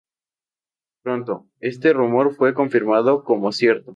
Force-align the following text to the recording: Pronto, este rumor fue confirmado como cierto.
Pronto, 1.03 1.47
este 1.59 1.93
rumor 1.93 2.33
fue 2.33 2.55
confirmado 2.55 3.23
como 3.23 3.51
cierto. 3.51 3.89